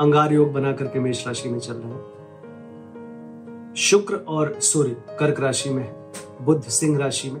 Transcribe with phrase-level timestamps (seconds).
[0.00, 5.70] अंगार योग बना करके मेष राशि में चल रहे हैं। शुक्र और सूर्य कर्क राशि
[5.70, 6.12] में है
[6.42, 7.40] बुद्ध सिंह राशि में,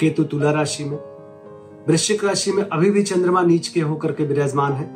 [0.00, 0.96] केतु तुला राशि में,
[1.88, 4.86] वृश्चिक राशि में अभी भी चंद्रमा नीच के होकर के विराजमान है।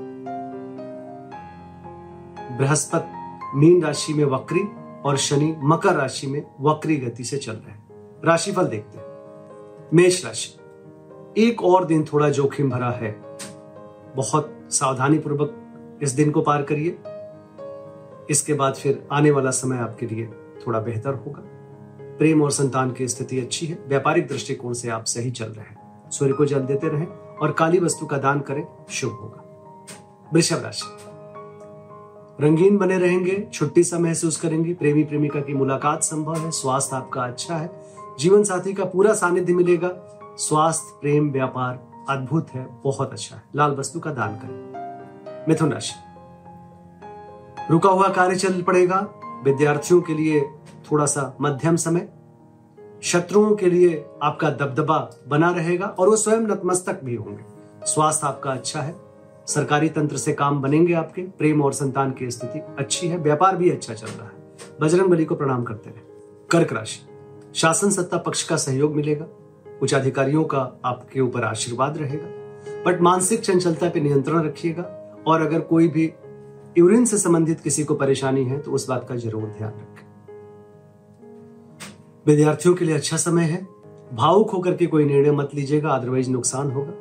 [2.58, 4.62] बृहस्पति, मीन राशि में वक्री
[5.04, 9.06] और शनि मकर राशि में वक्री गति से चल रहे हैं। राशिफल देखते हैं।
[9.94, 10.58] मेष राशि,
[11.38, 13.10] एक और दिन थोड़ा जोखिम भरा है।
[14.16, 15.58] बहुत सावधानी पूर्वक
[16.02, 16.98] इस दिन को पार करिए।
[18.30, 20.26] इसके बाद फिर आने वाला समय आपके लिए
[20.66, 21.42] थोड़ा बेहतर होगा।
[22.18, 26.10] प्रेम और संतान की स्थिति अच्छी है। व्यापारिक दृष्टिकोण से आप सही चल रहे हैं।
[26.10, 29.44] सूर्य को जल देते रहें और काली वस्तु का दान करें। शुभ होगा।
[30.34, 30.96] वृषभ राशि।
[32.44, 37.22] रंगीन बने रहेंगे। छुट्टी सा महसूस करेंगे। प्रेमी प्रेमिका की मुलाकात संभव है। स्वास्थ्य आपका
[37.22, 37.82] अच्छा है।
[38.18, 43.70] जीवन साथी का पूरा सानिध्य मिलेगा। स्वास्थ्य, प्रेम, व्यापार अद्भुत है। बहुत अच्छा है। लाल
[43.70, 44.71] वस्तु का दान करें।
[45.48, 45.94] मिथुन राशि
[47.70, 49.08] रुका हुआ कार्य चल पड़ेगा।
[49.44, 50.40] विद्यार्थियों के लिए
[50.92, 52.08] थोड़ा सा मध्यम समय।
[53.02, 57.44] शत्रुओं के लिए आपका दबदबा बना रहेगा और वो स्वयं नतमस्तक भी होंगे।
[57.86, 58.94] स्वास्थ्य आपका अच्छा है।
[59.46, 63.70] सरकारी तंत्र से काम बनेंगे आपके। प्रेम और संतान की स्थिति अच्छी है। व्यापार भी
[63.70, 64.32] अच्छा चल रहा है।
[64.80, 66.00] बजरंग बली को प्रणाम करते रहे।
[66.50, 67.06] कर्क राशि।
[67.54, 69.26] शासन सत्ता पक्ष का सहयोग मिलेगा।
[69.82, 72.26] उच्च अधिकारियों का आपके ऊपर आशीर्वाद रहेगा।
[72.86, 76.12] बट मानसिक चंचलता पे नियंत्रण रखिएगा। और अगर कोई भी
[76.78, 80.10] यूरिन से संबंधित किसी को परेशानी है तो उस बात का ज़रूर ध्यान रखें।
[82.26, 83.62] विद्यार्थियों के लिए अच्छा समय है।
[84.12, 86.92] भावुक होकर के कोई निर्णय मत लीजिएगा अदरवाइज़ नुकसान होगा।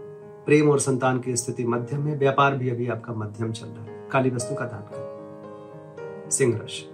[0.46, 4.08] प्रेम और संतान की स्थिति मध्यम है। व्यापार भी अभी आपका मध्यम चल रहा है।
[4.12, 6.88] काली वस्तु का दान करें। सिंह राशि।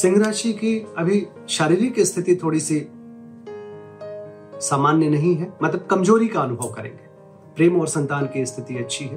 [0.00, 2.86] सिंह राशि की अभी शारीरिक स्थिति थोड़ी सी
[4.60, 7.07] सामान्य नहीं है। मतलब कमज़ोरी का अनुभव करेंगे।
[7.58, 9.16] प्रेम और संतान की स्थिति अच्छी है।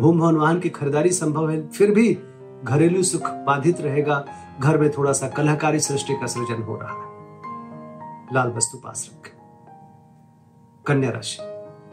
[0.00, 2.18] भूम भवन वाहन की खरीदारी संभव है, फिर भी
[2.64, 4.24] घरेलू सुख बाधित रहेगा।
[4.60, 9.32] घर में थोड़ा सा कलहकारी सृष्टि का सृजन हो रहा है। लाल वस्तु पास रखें।
[10.86, 11.38] कन्या राशि,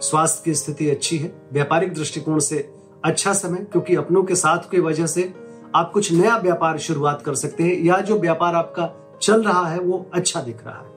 [0.08, 4.80] स्वास्थ्य की स्थिति अच्छी है। व्यापारिक दृष्टिकोण से अच्छा समय, क्योंकि अपनों के साथ की
[4.80, 5.34] वजह से
[5.76, 8.90] आप कुछ नया व्यापार शुरुआत कर सकते हैं, या जो व्यापार आपका
[9.22, 10.94] चल रहा है, वो अच्छा दिख रहा है।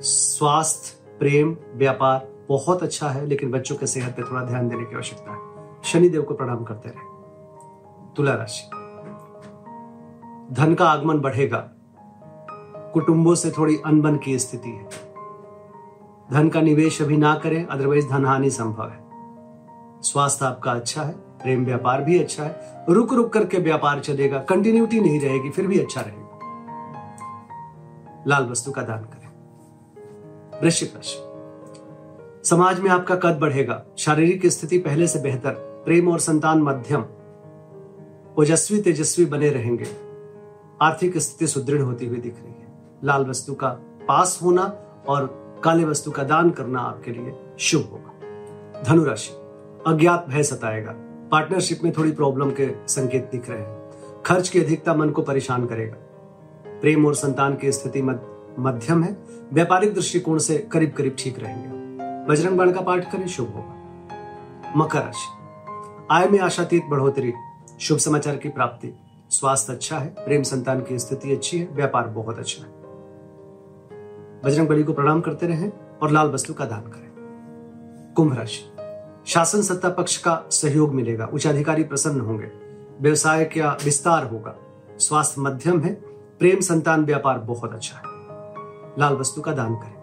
[0.00, 4.94] स्वास्थ्य, प्रेम, व्यापार बहुत अच्छा है, लेकिन बच्चों के सेहत पे थोड़ा ध्यान देने की
[4.94, 5.38] आवश्यकता है।
[5.82, 7.12] शनिदेव को प्रणाम करते रहे।
[8.16, 8.66] तुला राशि।
[10.54, 11.70] धन का आगमन बढ़ेगा।
[12.94, 14.84] कुटुंबों से थोड़ी अनबन की स्थिति है।
[16.32, 19.04] धन का निवेश अभी ना करें अदरवाइज़ धन हानि संभव है।
[20.02, 25.00] स्वास्थ्य आपका अच्छा है, प्रेम व्यापार भी अच्छा है। रुक रुक करके व्यापार चलेगा कंटिन्यूटी
[25.00, 26.38] नहीं रहेगी, फिर भी अच्छा रहेगा।
[28.26, 29.28] लाल वस्तु का दान करें।
[30.62, 31.31] वृश्चिक राशि।
[32.44, 35.50] समाज में आपका कद बढ़ेगा। शारीरिक स्थिति पहले से बेहतर।
[35.84, 37.04] प्रेम और संतान मध्यम।
[38.38, 39.86] ओजस्वी तेजस्वी बने रहेंगे।
[40.82, 42.72] आर्थिक स्थिति सुदृढ़ होती हुई दिख रही है।
[43.04, 43.68] लाल वस्तु का
[44.08, 44.62] पास होना
[45.08, 48.12] और काले वस्तु का दान करना आपके लिए शुभ होगा।
[48.82, 49.30] धनुराशि।
[49.86, 50.92] अज्ञात भय सताएगा।
[51.32, 53.90] पार्टनरशिप में थोड़ी प्रॉब्लम के संकेत दिख रहे हैं।
[54.26, 55.96] खर्च की अधिकता मन को परेशान करेगा।
[56.80, 58.02] प्रेम और संतान की स्थिति
[58.58, 59.16] मध्यम है।
[59.52, 61.71] व्यापारिक दृष्टिकोण से करीब करीब ठीक रहेंगे।
[62.28, 63.82] बजरंग बाण का पाठ करें, शुभ होगा।
[64.76, 65.28] मकर राशि।
[66.10, 67.32] आय में आशातीत बढ़ोतरी
[67.80, 68.98] शुभ समाचार की प्राप्ति।
[69.30, 72.70] स्वास्थ्य अच्छा है, प्रेम संतान की स्थिति अच्छी है, व्यापार बहुत अच्छा है।
[74.44, 75.72] बजरंग बली को प्रणाम करते रहें
[76.02, 77.12] और लाल वस्तु का दान करें।
[78.16, 78.76] कुंभ राशि।
[79.26, 82.50] शासन सत्ता पक्ष का सहयोग मिलेगा उच्च अधिकारी प्रसन्न होंगे,
[83.00, 84.54] व्यवसाय का विस्तार होगा,
[84.98, 85.94] स्वास्थ्य मध्यम है,
[86.38, 88.04] प्रेम संतान व्यापार बहुत अच्छा है।
[88.98, 90.02] लाल वस्तु का दान करें।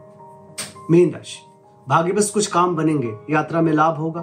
[0.91, 1.48] मीन राशि।
[1.89, 4.21] भाग्य बस कुछ काम बनेंगे, यात्रा में लाभ होगा।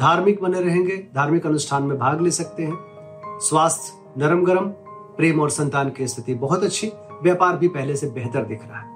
[0.00, 4.68] धार्मिक बने रहेंगे, धार्मिक अनुष्ठान में भाग ले सकते हैं। स्वास्थ्य नरम गरम
[5.16, 8.86] प्रेम और संतान की स्थिति बहुत अच्छी, व्यापार भी पहले से बेहतर दिख रहा है।